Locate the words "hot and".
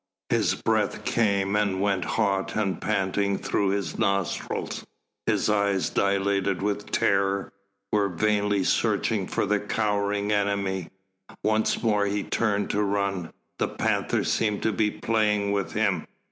2.03-2.81